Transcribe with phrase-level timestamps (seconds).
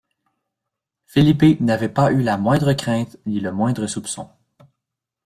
[1.05, 4.27] Felipe n’avait pas eu la moindre crainte ni le moindre soupçon.